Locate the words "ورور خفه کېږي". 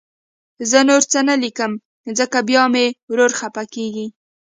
3.09-4.07